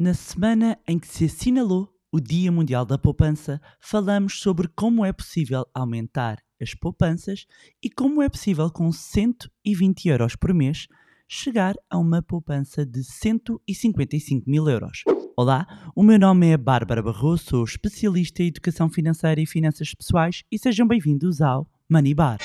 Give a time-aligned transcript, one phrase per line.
[0.00, 5.12] Na semana em que se assinalou o Dia Mundial da Poupança, falamos sobre como é
[5.12, 7.44] possível aumentar as poupanças
[7.82, 10.88] e como é possível, com 120 euros por mês,
[11.28, 15.02] chegar a uma poupança de 155 mil euros.
[15.36, 20.44] Olá, o meu nome é Bárbara Barroso, sou especialista em educação financeira e finanças pessoais
[20.50, 22.38] e sejam bem-vindos ao Money Bar.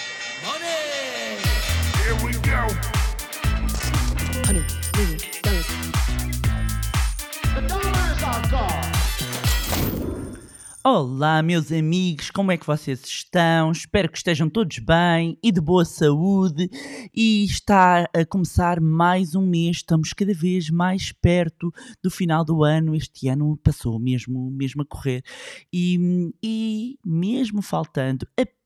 [10.87, 13.71] Olá, meus amigos, como é que vocês estão?
[13.71, 16.69] Espero que estejam todos bem e de boa saúde.
[17.11, 22.63] E está a começar mais um mês, estamos cada vez mais perto do final do
[22.63, 22.95] ano.
[22.95, 25.23] Este ano passou mesmo, mesmo a correr.
[25.73, 28.64] E, e mesmo faltando apenas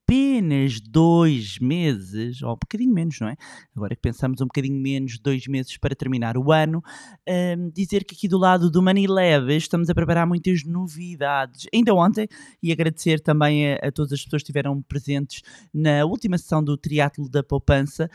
[0.90, 3.36] dois meses, ou um bocadinho menos, não é?
[3.76, 6.84] Agora que pensamos um bocadinho menos, dois meses para terminar o ano,
[7.27, 11.67] hum, dizer que aqui do lado do Money Leve estamos a preparar muitas novidades.
[11.73, 12.27] Ainda ontem,
[12.62, 15.42] e agradecer também a, a todas as pessoas que estiveram presentes
[15.73, 18.09] na última sessão do Triatlo da Poupança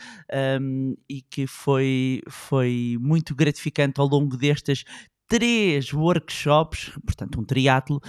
[0.61, 4.83] hum, e que foi, foi muito gratificante ao longo destas
[5.27, 7.99] três workshops, portanto um triatlo,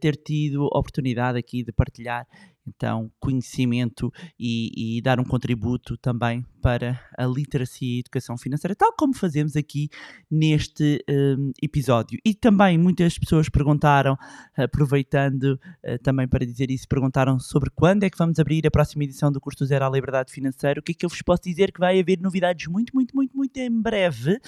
[0.00, 2.26] ter tido a oportunidade aqui de partilhar
[2.68, 8.92] então conhecimento e, e dar um contributo também para a literacia e educação financeira, tal
[8.92, 9.88] como fazemos aqui
[10.30, 12.18] neste hum, episódio.
[12.24, 14.16] E também muitas pessoas perguntaram,
[14.56, 19.04] aproveitando eh, também para dizer isso, perguntaram sobre quando é que vamos abrir a próxima
[19.04, 20.80] edição do curso Zero à Liberdade Financeira.
[20.80, 21.72] O que é que eu vos posso dizer?
[21.72, 24.40] Que vai haver novidades muito, muito, muito, muito em breve.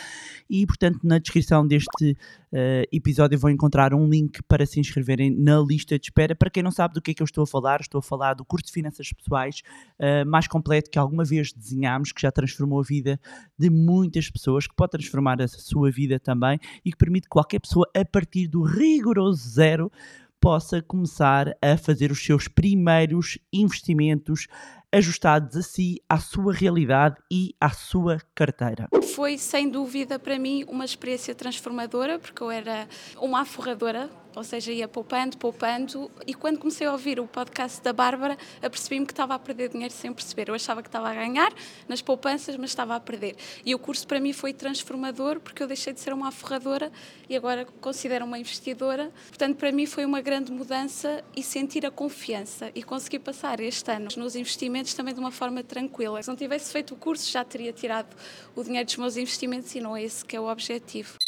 [0.49, 2.17] E, portanto, na descrição deste
[2.53, 6.35] eh, episódio vão encontrar um link para se inscreverem na lista de espera.
[6.35, 8.35] Para quem não sabe do que é que eu estou a falar, estou a falar
[8.35, 9.63] do curso de Finanças Pessoais
[9.99, 13.21] eh, mais completo que alguma vez desenhámos, que já transformou a vida
[13.59, 17.61] de muitas pessoas, que pode transformar a sua vida também e que permite que qualquer
[17.61, 19.93] pessoa, a partir do rigoroso zero,
[20.41, 24.47] possa começar a fazer os seus primeiros investimentos
[24.93, 28.89] ajustados a si, à sua realidade e à sua carteira.
[29.15, 32.89] Foi sem dúvida para mim uma experiência transformadora, porque eu era
[33.21, 37.93] uma aforradora, ou seja, ia poupando, poupando, e quando comecei a ouvir o podcast da
[37.93, 40.49] Bárbara, apercebi-me que estava a perder dinheiro sem perceber.
[40.49, 41.53] Eu achava que estava a ganhar
[41.89, 43.37] nas poupanças, mas estava a perder.
[43.65, 46.91] E o curso para mim foi transformador, porque eu deixei de ser uma aforradora
[47.29, 49.13] e agora considero uma investidora.
[49.29, 53.91] Portanto, para mim foi uma grande mudança e sentir a confiança e conseguir passar este
[53.91, 56.23] ano nos investimentos também de uma forma tranquila.
[56.23, 58.15] Se não tivesse feito o curso, já teria tirado
[58.55, 61.20] o dinheiro dos meus investimentos e não é esse que é o objetivo.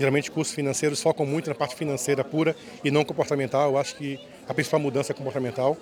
[0.00, 3.70] Geralmente cursos financeiros focam muito na parte financeira pura e não comportamental.
[3.70, 4.18] Eu acho que
[4.48, 5.76] a principal mudança é comportamental.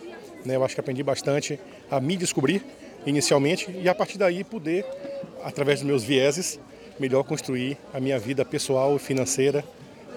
[0.44, 0.56] Né?
[0.56, 2.64] Eu acho que aprendi bastante a me descobrir
[3.06, 4.84] inicialmente e a partir daí poder,
[5.44, 6.58] através dos meus vieses,
[6.98, 9.64] melhor construir a minha vida pessoal e financeira,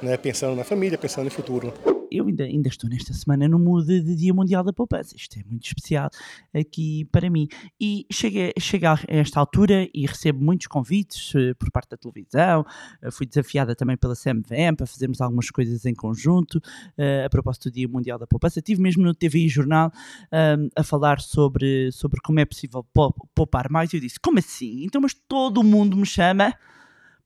[0.01, 0.17] né?
[0.17, 1.71] pensando na família, pensando no futuro.
[2.11, 5.15] Eu ainda, ainda estou nesta semana no mood de Dia Mundial da Poupança.
[5.15, 6.09] Isto é muito especial
[6.53, 7.47] aqui para mim.
[7.79, 12.65] E chega, chega a esta altura e recebo muitos convites eh, por parte da televisão.
[13.01, 16.59] Eh, fui desafiada também pela CMVM para fazermos algumas coisas em conjunto
[16.97, 18.59] eh, a propósito do Dia Mundial da Poupança.
[18.59, 19.89] Estive mesmo no TVI Jornal
[20.33, 23.93] um, a falar sobre, sobre como é possível pou- poupar mais.
[23.93, 24.83] E eu disse: como assim?
[24.83, 26.53] Então, mas todo mundo me chama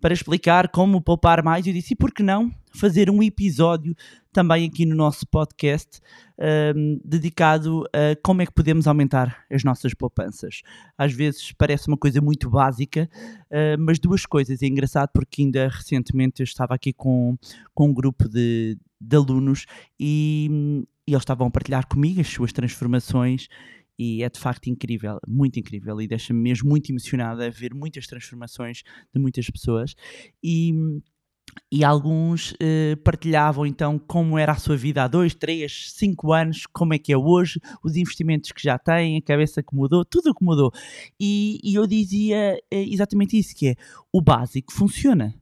[0.05, 1.65] para explicar como poupar mais.
[1.65, 3.95] Eu disse: e por que não fazer um episódio
[4.31, 5.99] também aqui no nosso podcast
[6.77, 10.61] um, dedicado a como é que podemos aumentar as nossas poupanças?
[10.95, 13.09] Às vezes parece uma coisa muito básica,
[13.49, 14.61] uh, mas duas coisas.
[14.61, 17.35] É engraçado porque ainda recentemente eu estava aqui com,
[17.73, 19.65] com um grupo de, de alunos
[19.99, 23.47] e, e eles estavam a partilhar comigo as suas transformações
[23.97, 28.07] e é de facto incrível, muito incrível e deixa-me mesmo muito emocionada a ver muitas
[28.07, 28.83] transformações
[29.13, 29.95] de muitas pessoas
[30.43, 30.73] e,
[31.71, 36.65] e alguns eh, partilhavam então como era a sua vida há dois, três, cinco anos,
[36.67, 40.31] como é que é hoje, os investimentos que já têm, a cabeça que mudou, tudo
[40.31, 40.71] o que mudou.
[41.19, 43.75] E, e eu dizia eh, exatamente isso, que é
[44.11, 45.33] o básico funciona.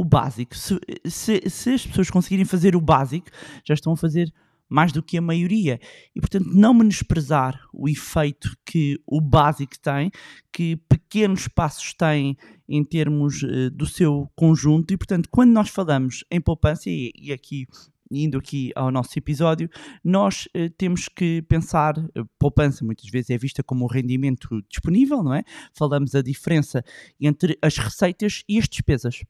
[0.00, 3.26] O básico, se, se, se as pessoas conseguirem fazer o básico,
[3.64, 4.32] já estão a fazer
[4.68, 5.80] mais do que a maioria.
[6.14, 10.10] E, portanto, não menosprezar o efeito que o básico tem,
[10.52, 12.36] que pequenos passos têm
[12.68, 14.92] em termos eh, do seu conjunto.
[14.92, 17.66] E, portanto, quando nós falamos em poupança, e, e aqui
[18.10, 19.68] indo aqui ao nosso episódio,
[20.02, 25.22] nós eh, temos que pensar, eh, poupança muitas vezes é vista como o rendimento disponível,
[25.22, 25.42] não é?
[25.74, 26.82] Falamos a diferença
[27.20, 29.22] entre as receitas e as despesas.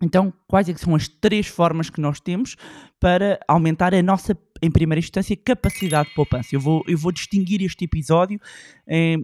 [0.00, 2.56] Então, quais é são as três formas que nós temos
[3.00, 6.48] para aumentar a nossa em primeira instância, capacidade de poupança.
[6.52, 8.40] Eu vou, eu vou distinguir este episódio
[8.86, 9.16] eh,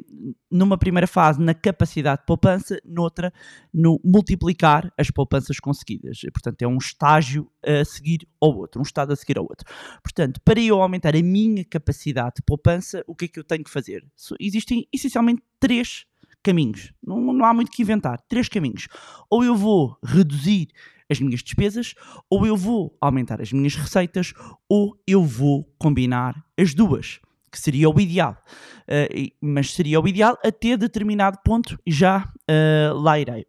[0.50, 3.32] numa primeira fase na capacidade de poupança, noutra
[3.72, 6.20] no multiplicar as poupanças conseguidas.
[6.32, 9.66] Portanto, é um estágio a seguir ao outro, um estado a seguir ao outro.
[10.02, 13.64] Portanto, para eu aumentar a minha capacidade de poupança, o que é que eu tenho
[13.64, 14.04] que fazer?
[14.40, 16.06] Existem essencialmente três
[16.42, 16.92] caminhos.
[17.02, 18.20] Não, não há muito que inventar.
[18.28, 18.86] Três caminhos.
[19.30, 20.68] Ou eu vou reduzir
[21.10, 21.94] as minhas despesas,
[22.30, 24.32] ou eu vou aumentar as minhas receitas,
[24.68, 27.20] ou eu vou combinar as duas,
[27.50, 28.36] que seria o ideal.
[28.82, 33.46] Uh, mas seria o ideal até determinado ponto, já uh, lá irei.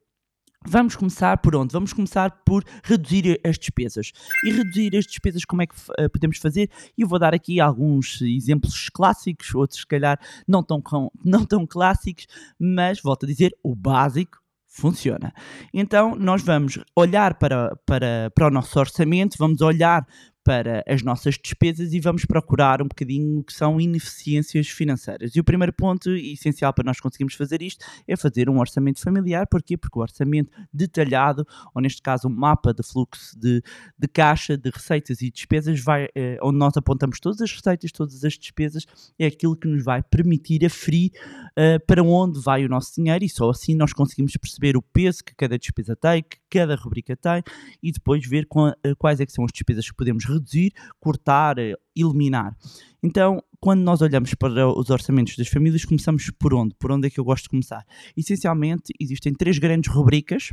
[0.68, 1.72] Vamos começar por onde?
[1.72, 4.12] Vamos começar por reduzir as despesas.
[4.44, 6.72] E reduzir as despesas, como é que uh, podemos fazer?
[6.98, 10.82] E eu vou dar aqui alguns exemplos clássicos, outros, se calhar, não tão,
[11.24, 12.26] não tão clássicos,
[12.60, 14.40] mas volto a dizer: o básico
[14.76, 15.34] funciona.
[15.74, 20.06] Então, nós vamos olhar para, para, para o nosso orçamento, vamos olhar
[20.46, 25.36] para as nossas despesas e vamos procurar um bocadinho o que são ineficiências financeiras.
[25.36, 29.48] E o primeiro ponto essencial para nós conseguirmos fazer isto é fazer um orçamento familiar.
[29.48, 29.76] Porquê?
[29.76, 33.64] Porque o orçamento detalhado, ou neste caso um mapa de fluxo de,
[33.98, 38.24] de caixa, de receitas e despesas, vai, eh, onde nós apontamos todas as receitas, todas
[38.24, 38.86] as despesas,
[39.18, 41.12] é aquilo que nos vai permitir aferir
[41.58, 45.24] uh, para onde vai o nosso dinheiro e só assim nós conseguimos perceber o peso
[45.24, 47.42] que cada despesa tem, que cada rubrica tem
[47.82, 48.48] e depois ver
[48.84, 52.56] eh, quais é que são as despesas que podemos reduzir, cortar, eh, eliminar.
[53.02, 56.76] Então, quando nós olhamos para os orçamentos das famílias, começamos por onde?
[56.76, 57.84] Por onde é que eu gosto de começar?
[58.16, 60.52] Essencialmente, existem três grandes rubricas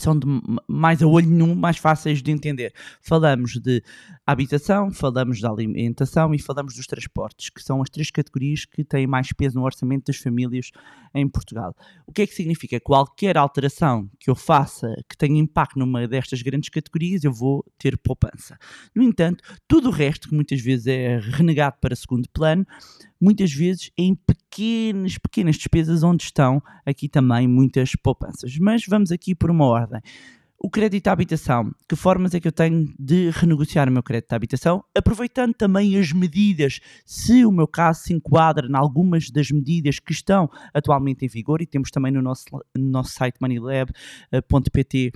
[0.00, 0.26] são de
[0.66, 2.72] mais a olho nenhum, mais fáceis de entender.
[3.00, 3.82] Falamos de
[4.26, 9.06] habitação, falamos da alimentação e falamos dos transportes, que são as três categorias que têm
[9.06, 10.70] mais peso no orçamento das famílias
[11.14, 11.74] em Portugal.
[12.06, 12.80] O que é que significa?
[12.80, 17.98] Qualquer alteração que eu faça que tenha impacto numa destas grandes categorias, eu vou ter
[17.98, 18.56] poupança.
[18.94, 22.66] No entanto, tudo o resto, que muitas vezes é renegado para segundo plano,
[23.22, 28.58] muitas vezes em pequenas, pequenas despesas onde estão aqui também muitas poupanças.
[28.58, 30.00] Mas vamos aqui por uma ordem.
[30.64, 34.32] O crédito à habitação, que formas é que eu tenho de renegociar o meu crédito
[34.32, 39.50] à habitação, aproveitando também as medidas, se o meu caso se enquadra em algumas das
[39.50, 42.44] medidas que estão atualmente em vigor, e temos também no nosso,
[42.76, 45.12] no nosso site moneylab.pt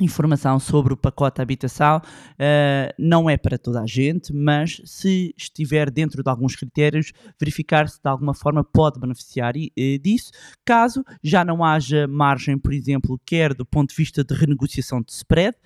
[0.00, 5.32] informação sobre o pacote de habitação uh, não é para toda a gente, mas se
[5.36, 10.32] estiver dentro de alguns critérios, verificar se de alguma forma pode beneficiar uh, disso.
[10.64, 15.12] Caso já não haja margem, por exemplo, quer do ponto de vista de renegociação de
[15.12, 15.56] spread,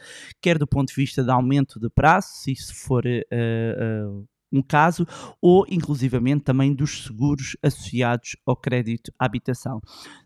[0.42, 5.06] quer do ponto de vista de aumento de prazo, se isso for uh, um caso,
[5.40, 9.80] ou inclusivamente também dos seguros associados ao crédito à habitação.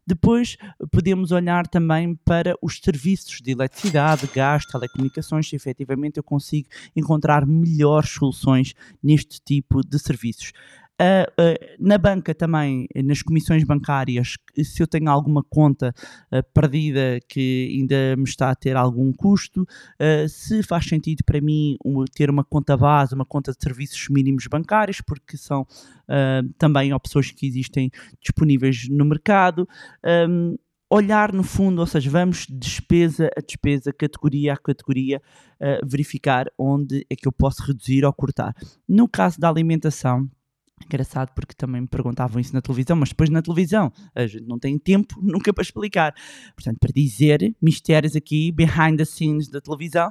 [0.07, 0.57] Depois
[0.91, 7.47] podemos olhar também para os serviços de eletricidade, gás, telecomunicações, se efetivamente eu consigo encontrar
[7.47, 10.53] melhores soluções neste tipo de serviços.
[11.03, 15.93] Uh, uh, na banca também, nas comissões bancárias, se eu tenho alguma conta
[16.31, 19.67] uh, perdida que ainda me está a ter algum custo,
[20.29, 24.47] se faz sentido para mim um, ter uma conta base, uma conta de serviços mínimos
[24.47, 25.67] bancários, porque são
[26.59, 27.91] também opções que existem
[28.21, 29.67] disponíveis no mercado.
[30.29, 30.57] Um,
[30.91, 35.23] olhar no fundo, ou seja, vamos despesa a despesa, categoria a categoria,
[35.85, 38.55] verificar onde é que eu posso reduzir ou cortar.
[38.87, 40.29] No caso da alimentação,
[40.87, 44.59] Engraçado porque também me perguntavam isso na televisão, mas depois na televisão a gente não
[44.59, 46.15] tem tempo nunca para explicar.
[46.55, 50.11] Portanto, para dizer mistérios aqui, behind the scenes da televisão,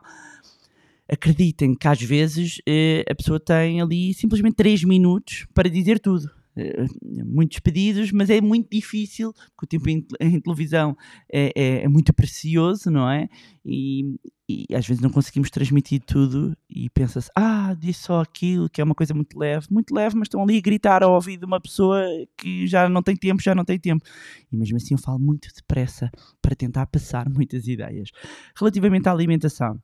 [1.10, 6.41] acreditem que às vezes eh, a pessoa tem ali simplesmente 3 minutos para dizer tudo.
[6.56, 6.86] Eh,
[7.26, 10.98] muitos pedidos, mas é muito difícil, porque o tempo em, em televisão
[11.32, 13.30] é, é, é, muito precioso, não é?
[13.66, 14.18] E,
[14.50, 18.84] e, às vezes não conseguimos transmitir tudo e pensa-se, ah, disse só aquilo, que é
[18.84, 21.62] uma coisa muito leve, muito leve, mas estão ali a gritar ao ouvido de uma
[21.62, 22.04] pessoa
[22.38, 24.04] que já não tem tempo, já não tem tempo.
[24.52, 28.10] E mesmo assim eu falo muito depressa para tentar passar muitas ideias.
[28.58, 29.80] Relativamente à alimentação,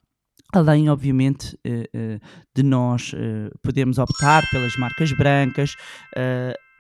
[0.54, 2.20] Além, obviamente, eh, eh,
[2.56, 5.76] de nós eh, podermos optar pelas marcas brancas,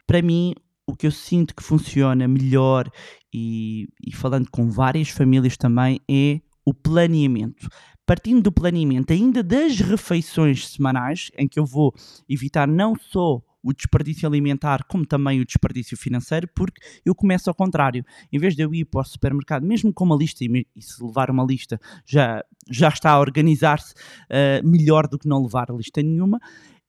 [0.07, 0.53] para mim,
[0.87, 2.89] o que eu sinto que funciona melhor
[3.33, 7.67] e, e falando com várias famílias também é o planeamento.
[8.05, 11.93] Partindo do planeamento ainda das refeições semanais, em que eu vou
[12.29, 17.53] evitar não só o desperdício alimentar, como também o desperdício financeiro, porque eu começo ao
[17.53, 18.05] contrário.
[18.31, 21.29] Em vez de eu ir para o supermercado, mesmo com uma lista, e, se levar
[21.29, 26.39] uma lista já, já está a organizar-se uh, melhor do que não levar lista nenhuma,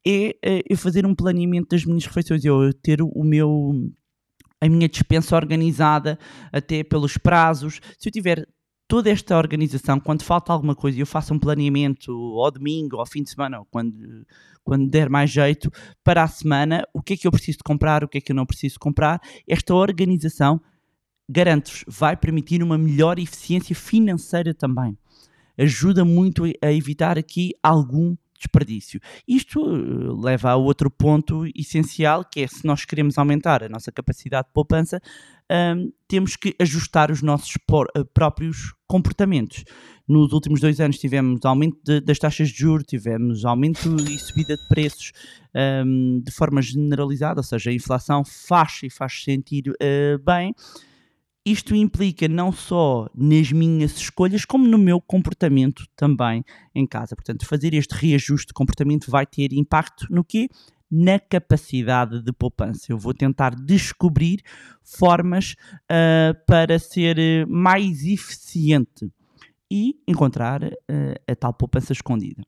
[0.06, 3.72] é uh, eu fazer um planeamento das minhas refeições, eu ter o meu
[4.60, 6.18] a minha dispensa organizada
[6.52, 7.80] até pelos prazos.
[7.96, 8.46] Se eu tiver
[8.88, 13.22] toda esta organização, quando falta alguma coisa, eu faço um planeamento ao domingo, ao fim
[13.22, 14.26] de semana, ou quando,
[14.64, 15.70] quando der mais jeito,
[16.02, 18.36] para a semana, o que é que eu preciso comprar, o que é que eu
[18.36, 20.58] não preciso comprar, esta organização,
[21.28, 24.96] garanto-vos, vai permitir uma melhor eficiência financeira também.
[25.58, 29.00] Ajuda muito a evitar aqui algum desperdício.
[29.26, 33.90] Isto uh, leva a outro ponto essencial, que é se nós queremos aumentar a nossa
[33.92, 35.00] capacidade de poupança,
[35.50, 39.64] um, temos que ajustar os nossos por, uh, próprios comportamentos.
[40.06, 44.56] Nos últimos dois anos tivemos aumento de, das taxas de juros, tivemos aumento e subida
[44.56, 45.12] de preços
[45.84, 50.54] um, de forma generalizada, ou seja, a inflação faz e faz sentir uh, bem
[51.50, 57.16] isto implica não só nas minhas escolhas, como no meu comportamento também em casa.
[57.16, 60.48] Portanto, fazer este reajuste de comportamento vai ter impacto no quê?
[60.90, 62.92] Na capacidade de poupança.
[62.92, 64.42] Eu vou tentar descobrir
[64.82, 69.10] formas uh, para ser eh, mais eficiente
[69.70, 70.72] e encontrar uh,
[71.26, 72.42] a tal poupança escondida.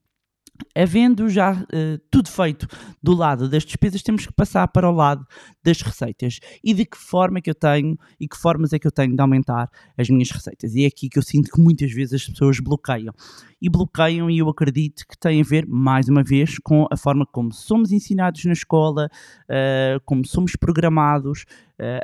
[0.74, 2.66] Havendo já uh, tudo feito
[3.02, 5.26] do lado das despesas, temos que passar para o lado
[5.62, 6.38] das receitas.
[6.62, 9.14] E de que forma é que eu tenho e que formas é que eu tenho
[9.14, 10.74] de aumentar as minhas receitas?
[10.74, 13.12] E é aqui que eu sinto que muitas vezes as pessoas bloqueiam.
[13.60, 17.26] E bloqueiam, e eu acredito que tem a ver, mais uma vez, com a forma
[17.26, 19.10] como somos ensinados na escola,
[19.44, 21.44] uh, como somos programados,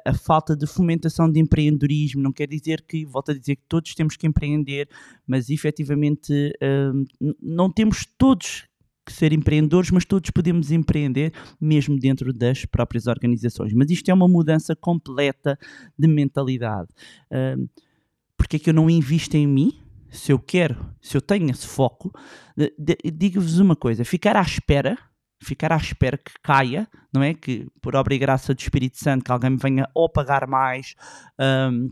[0.04, 2.22] a falta de fomentação de empreendedorismo.
[2.22, 4.88] Não quer dizer que, volto a dizer que todos temos que empreender,
[5.26, 8.66] mas efetivamente uh, não temos todos
[9.04, 13.72] que ser empreendedores, mas todos podemos empreender mesmo dentro das próprias organizações.
[13.72, 15.58] Mas isto é uma mudança completa
[15.96, 16.88] de mentalidade.
[17.30, 17.68] Uh,
[18.36, 19.72] porque é que eu não invisto em mim?
[20.08, 22.12] Se eu quero, se eu tenho esse foco,
[23.12, 24.96] digo-vos uma coisa: ficar à espera,
[25.42, 27.34] ficar à espera que caia, não é?
[27.34, 30.94] Que por obra e graça do Espírito Santo, que alguém me venha ou pagar mais.
[31.38, 31.90] Um,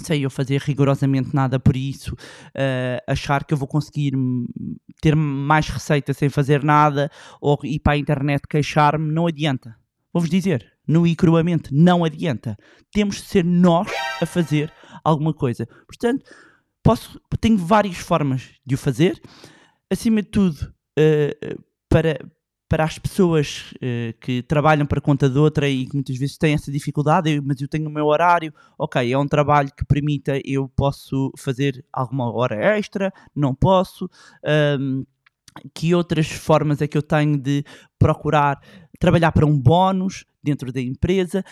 [0.00, 4.12] sem eu fazer rigorosamente nada por isso, uh, achar que eu vou conseguir
[5.00, 7.10] ter mais receita sem fazer nada
[7.40, 9.76] ou ir para a internet queixar-me, não adianta.
[10.12, 12.56] Vou-vos dizer, no e cruamente, não adianta.
[12.92, 13.88] Temos de ser nós
[14.20, 14.72] a fazer
[15.02, 15.66] alguma coisa.
[15.86, 16.24] Portanto,
[16.82, 19.20] posso, tenho várias formas de o fazer.
[19.90, 22.18] Acima de tudo, uh, para,
[22.68, 26.54] para as pessoas uh, que trabalham para conta de outra e que muitas vezes têm
[26.54, 30.40] essa dificuldade, eu, mas eu tenho o meu horário, ok, é um trabalho que permita,
[30.44, 34.08] eu posso fazer alguma hora extra, não posso.
[34.78, 35.04] Um,
[35.72, 37.64] que outras formas é que eu tenho de
[37.98, 38.60] procurar
[38.98, 41.44] trabalhar para um bónus dentro da empresa?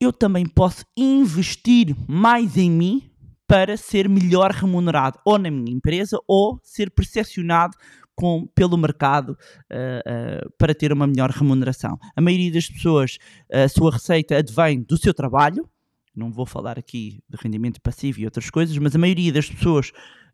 [0.00, 3.10] Eu também posso investir mais em mim
[3.46, 7.76] para ser melhor remunerado ou na minha empresa ou ser percepcionado
[8.14, 11.98] com, pelo mercado uh, uh, para ter uma melhor remuneração.
[12.14, 13.18] A maioria das pessoas,
[13.52, 15.68] a sua receita advém do seu trabalho,
[16.14, 19.90] não vou falar aqui de rendimento passivo e outras coisas, mas a maioria das pessoas.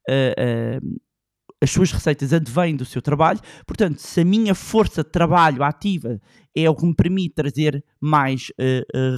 [0.09, 1.01] Uh,
[1.63, 6.19] as suas receitas advêm do seu trabalho, portanto, se a minha força de trabalho ativa
[6.57, 8.51] é o que me permite trazer mais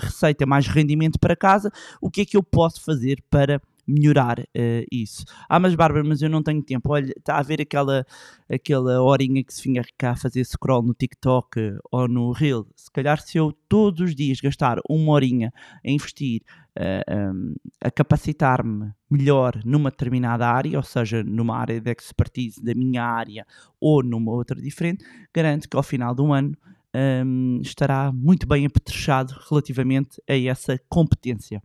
[0.02, 4.86] receita, mais rendimento para casa, o que é que eu posso fazer para melhorar uh,
[4.90, 5.24] isso.
[5.48, 6.92] Ah, mas Bárbara, mas eu não tenho tempo.
[6.92, 8.06] Olha, está a ver aquela,
[8.50, 12.66] aquela horinha que se vinha cá a fazer scroll no TikTok uh, ou no Reel.
[12.76, 15.52] Se calhar se eu todos os dias gastar uma horinha
[15.84, 16.42] a investir,
[16.78, 22.62] uh, eh, um, a capacitar-me melhor numa determinada área, ou seja, numa área de expertise
[22.62, 23.46] da minha área
[23.80, 26.56] ou numa outra diferente, garanto que ao final do ano
[26.94, 31.62] um, estará muito bem apetrechado relativamente a essa competência.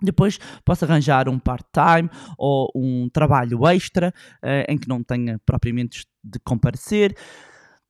[0.00, 4.12] Depois posso arranjar um part-time ou um trabalho extra
[4.42, 7.16] uh, em que não tenha propriamente de comparecer.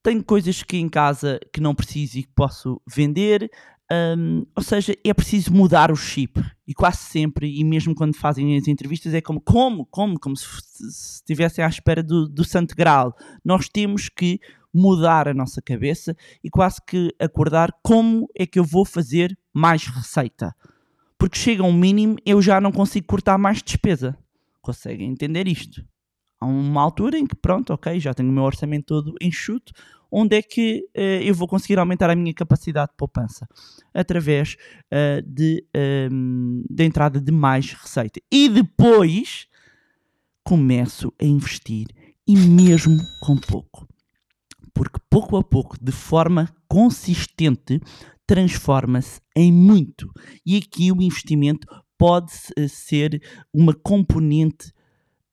[0.03, 3.51] Tenho coisas que em casa que não preciso e que posso vender.
[3.91, 6.41] Um, ou seja, é preciso mudar o chip.
[6.67, 10.47] E quase sempre, e mesmo quando fazem as entrevistas, é como, como, como, como se,
[10.47, 13.17] se estivessem à espera do, do santo grau.
[13.45, 14.39] Nós temos que
[14.73, 19.87] mudar a nossa cabeça e quase que acordar como é que eu vou fazer mais
[19.87, 20.55] receita
[21.19, 24.17] porque chega um mínimo, eu já não consigo cortar mais despesa.
[24.61, 25.85] Conseguem entender isto?
[26.41, 29.73] Há uma altura em que, pronto, ok, já tenho o meu orçamento todo enxuto,
[30.11, 33.49] onde é que uh, eu vou conseguir aumentar a minha capacidade de poupança?
[33.95, 34.57] Através
[34.93, 38.21] uh, de, um, ehm, da entrada de mais receita.
[38.31, 39.49] E depois
[40.45, 41.89] começo a investir,
[42.27, 43.87] e mesmo com pouco.
[44.73, 47.81] Porque pouco a pouco, de forma consistente,
[48.27, 50.11] transforma-se em muito.
[50.45, 51.67] E aqui o investimento
[51.99, 54.73] pode eh, ser uma componente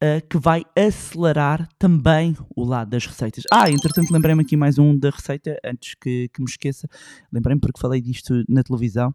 [0.04, 3.44] uh, que vai acelerar também o lado das receitas.
[3.52, 6.88] Ah, entretanto, lembrei-me aqui mais um da receita, antes que, que me esqueça.
[7.32, 9.14] Lembrei-me porque falei disto na televisão.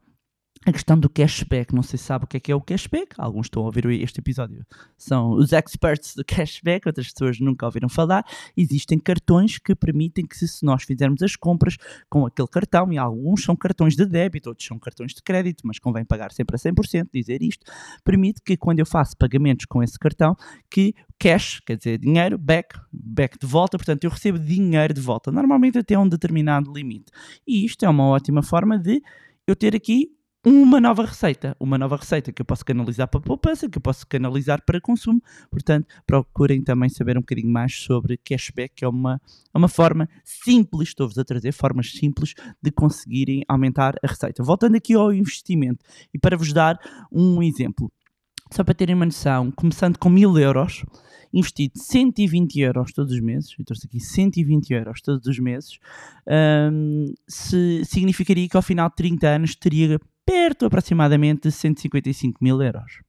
[0.66, 1.74] A questão do cashback.
[1.74, 3.14] Não sei se sabe o que é que é o cashback.
[3.16, 4.64] Alguns estão a ouvir este episódio.
[4.96, 8.24] São os experts do cashback, outras pessoas nunca ouviram falar.
[8.56, 11.76] Existem cartões que permitem que, se nós fizermos as compras
[12.08, 15.78] com aquele cartão, e alguns são cartões de débito, outros são cartões de crédito, mas
[15.78, 17.64] convém pagar sempre a 100%, dizer isto,
[18.04, 20.36] permite que quando eu faço pagamentos com esse cartão,
[20.70, 25.32] que cash, quer dizer, dinheiro, back, back de volta, portanto eu recebo dinheiro de volta,
[25.32, 27.12] normalmente até um determinado limite.
[27.46, 29.02] E isto é uma ótima forma de
[29.46, 33.68] eu ter aqui uma nova receita, uma nova receita que eu posso canalizar para poupança,
[33.68, 35.20] que eu posso canalizar para consumo.
[35.50, 39.20] Portanto, procurem também saber um bocadinho mais sobre cashback, que é uma,
[39.52, 44.42] uma forma simples, estou-vos a trazer formas simples de conseguirem aumentar a receita.
[44.42, 46.78] Voltando aqui ao investimento e para vos dar
[47.12, 47.90] um exemplo,
[48.50, 50.84] só para terem uma noção, começando com mil euros,
[51.32, 55.78] investido 120 euros todos os meses, eu trouxe aqui 120 euros todos os meses,
[56.72, 62.60] um, se, significaria que ao final de 30 anos teria perto aproximadamente de 155 mil
[62.60, 63.00] euros.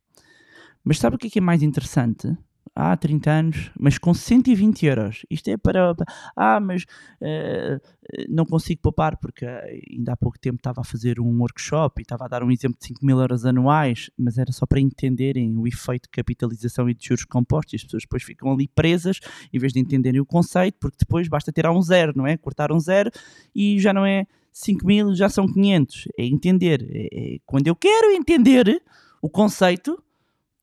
[0.82, 2.34] Mas sabe o que é, é mais interessante?
[2.74, 5.26] Há 30 anos, mas com 120 euros.
[5.30, 5.94] Isto é para.
[6.34, 7.82] Ah, mas uh,
[8.30, 12.24] não consigo poupar porque ainda há pouco tempo estava a fazer um workshop e estava
[12.24, 15.68] a dar um exemplo de 5 mil euros anuais, mas era só para entenderem o
[15.68, 17.74] efeito de capitalização e de juros compostos.
[17.74, 19.20] As pessoas depois ficam ali presas
[19.52, 22.38] em vez de entenderem o conceito, porque depois basta tirar um zero, não é?
[22.38, 23.12] Cortar um zero
[23.54, 24.26] e já não é
[24.60, 26.10] 5 mil já são 500.
[26.18, 26.86] É entender.
[26.92, 28.82] É, é, quando eu quero entender
[29.22, 30.02] o conceito,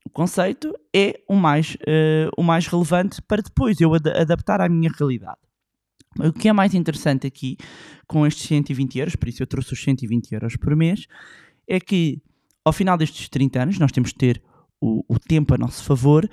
[0.05, 4.69] o conceito é o mais, uh, o mais relevante para depois eu ad adaptar à
[4.69, 5.39] minha realidade.
[6.19, 7.57] O que é mais interessante aqui
[8.07, 11.05] com estes 120 euros, por isso eu trouxe os 120 euros por mês,
[11.67, 12.21] é que
[12.63, 14.41] ao final destes 30 anos nós temos de ter
[14.79, 16.27] o, o tempo a nosso favor.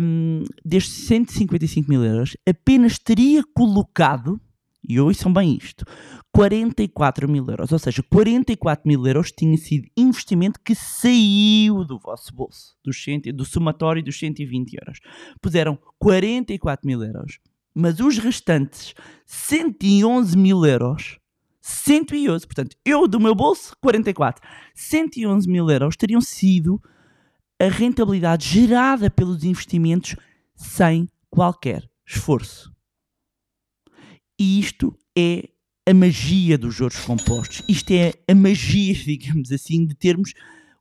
[0.00, 4.40] Um, destes 155 mil euros, apenas teria colocado
[4.86, 5.84] e ouçam bem isto,
[6.32, 12.34] 44 mil euros, ou seja, 44 mil euros tinha sido investimento que saiu do vosso
[12.34, 15.00] bolso, do, cento, do somatório dos 120 euros.
[15.40, 17.38] Puseram 44 mil euros,
[17.74, 18.94] mas os restantes
[19.26, 21.18] 111 mil euros,
[21.60, 24.42] 111, portanto, eu do meu bolso, 44,
[24.74, 26.80] 111 mil euros teriam sido
[27.60, 30.16] a rentabilidade gerada pelos investimentos
[30.54, 32.72] sem qualquer esforço.
[34.40, 35.50] E isto é
[35.86, 37.62] a magia dos juros compostos.
[37.68, 40.32] Isto é a magia, digamos assim, de termos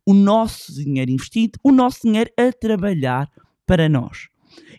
[0.05, 3.29] o nosso dinheiro investido, o nosso dinheiro a trabalhar
[3.67, 4.29] para nós.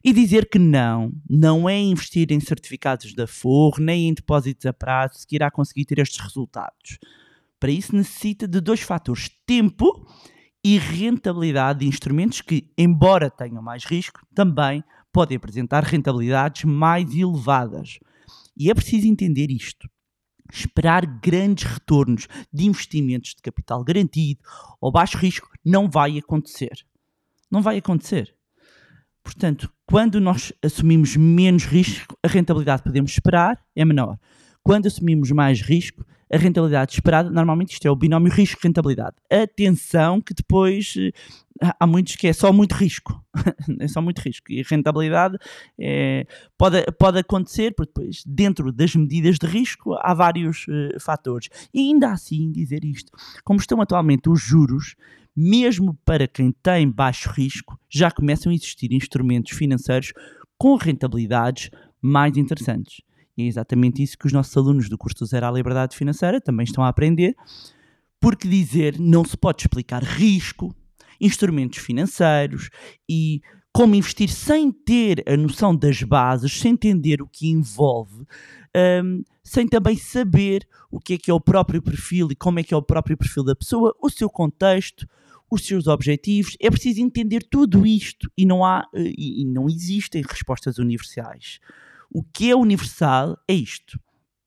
[0.02, 4.72] E dizer que não, não é investir em certificados da Forro, nem em depósitos a
[4.72, 6.98] prazo que irá conseguir ter estes resultados.
[7.60, 10.06] Para isso necessita de dois fatores: tempo
[10.64, 18.00] e rentabilidade de instrumentos que, embora tenham mais risco, também podem apresentar rentabilidades mais elevadas.
[18.60, 19.88] E é preciso entender isto.
[20.52, 24.42] Esperar grandes retornos de investimentos de capital garantido
[24.78, 26.84] ou baixo risco não vai acontecer.
[27.50, 28.36] Não vai acontecer.
[29.24, 34.18] Portanto, quando nós assumimos menos risco, a rentabilidade que podemos esperar é menor.
[34.62, 39.16] Quando assumimos mais risco, a rentabilidade esperada, normalmente isto é o binómio risco-rentabilidade.
[39.30, 41.12] Atenção que depois eh,
[41.78, 43.20] há muitos que é só muito risco,
[43.80, 45.36] é só muito risco e rentabilidade
[45.78, 51.48] é, pode, pode acontecer, porque depois dentro das medidas de risco há vários uh, fatores.
[51.74, 53.10] E ainda assim dizer isto,
[53.44, 54.94] como estão atualmente os juros,
[55.36, 60.12] mesmo para quem tem baixo risco, já começam a existir instrumentos financeiros
[60.56, 63.00] com rentabilidades mais interessantes.
[63.44, 66.84] É exatamente isso que os nossos alunos do curso Zero à Liberdade Financeira também estão
[66.84, 67.34] a aprender,
[68.20, 70.74] porque dizer não se pode explicar risco,
[71.20, 72.70] instrumentos financeiros
[73.08, 73.40] e
[73.72, 78.26] como investir sem ter a noção das bases, sem entender o que envolve,
[79.04, 82.64] um, sem também saber o que é que é o próprio perfil e como é
[82.64, 85.06] que é o próprio perfil da pessoa, o seu contexto,
[85.50, 86.56] os seus objetivos.
[86.60, 91.60] É preciso entender tudo isto e não há eh, e não existem respostas universais.
[92.10, 93.98] O que é universal é isto: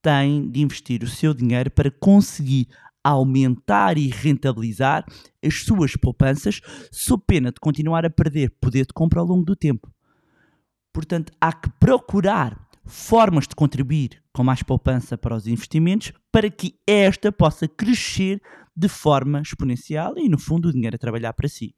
[0.02, 2.68] tem de investir o seu dinheiro para conseguir
[3.04, 5.06] aumentar e rentabilizar
[5.44, 9.56] as suas poupanças, sob pena de continuar a perder poder de compra ao longo do
[9.56, 9.92] tempo.
[10.94, 16.76] Portanto, há que procurar formas de contribuir com mais poupança para os investimentos para que
[16.86, 18.42] esta possa crescer
[18.76, 21.76] de forma exponencial e, no fundo, o dinheiro a trabalhar para si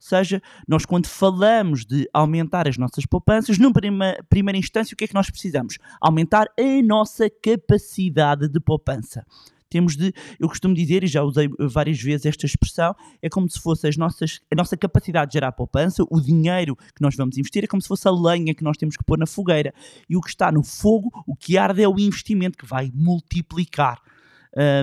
[0.00, 5.04] seja, nós quando falamos de aumentar as nossas poupanças, numa prima, primeira instância, o que
[5.04, 5.78] é que nós precisamos?
[6.00, 9.24] Aumentar a nossa capacidade de poupança
[9.70, 13.60] temos de, eu costumo dizer, e já usei várias vezes esta expressão, é como se
[13.60, 17.62] fosse as nossas, a nossa capacidade de gerar poupança, o dinheiro que nós vamos investir,
[17.62, 19.72] é como se fosse a lenha que nós temos que pôr na fogueira.
[20.08, 24.02] E o que está no fogo, o que arde é o investimento que vai multiplicar.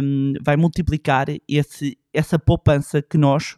[0.02, 3.58] Um, vai multiplicar esse, essa poupança que nós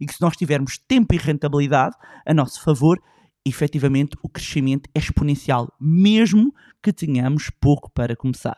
[0.00, 3.00] e que se nós tivermos tempo e rentabilidade a nosso favor,
[3.44, 8.56] efetivamente o crescimento é exponencial, mesmo que tenhamos pouco para começar.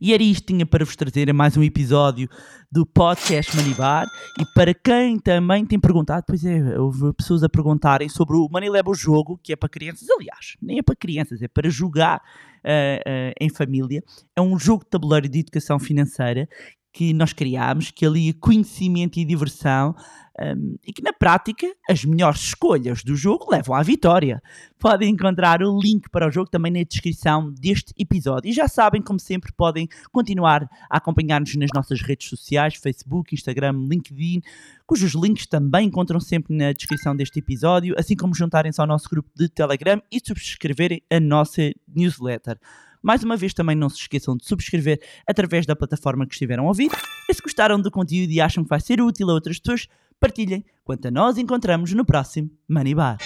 [0.00, 2.28] E era isto que tinha para vos trazer a mais um episódio
[2.70, 4.06] do podcast Manibar.
[4.38, 8.90] E para quem também tem perguntado, pois é, houve pessoas a perguntarem sobre o Lab,
[8.90, 10.08] o jogo, que é para crianças.
[10.08, 14.02] Aliás, nem é para crianças, é para jogar uh, uh, em família.
[14.36, 16.48] É um jogo de tabuleiro de educação financeira
[16.92, 19.94] que nós criámos, que alia conhecimento e diversão
[20.40, 24.40] um, e que na prática as melhores escolhas do jogo levam à vitória.
[24.78, 28.48] Podem encontrar o link para o jogo também na descrição deste episódio.
[28.48, 33.72] E já sabem, como sempre, podem continuar a acompanhar-nos nas nossas redes sociais, Facebook, Instagram,
[33.88, 34.40] LinkedIn,
[34.86, 39.30] cujos links também encontram sempre na descrição deste episódio, assim como juntarem-se ao nosso grupo
[39.36, 42.58] de Telegram e subscreverem a nossa newsletter.
[43.08, 46.68] Mais uma vez, também não se esqueçam de subscrever através da plataforma que estiveram a
[46.68, 46.90] ouvir.
[47.26, 49.86] E se gostaram do conteúdo e acham que vai ser útil a outras pessoas,
[50.20, 50.62] partilhem.
[50.84, 53.16] Quanto a nós, encontramos no próximo Money Bar.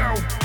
[0.00, 0.39] Go.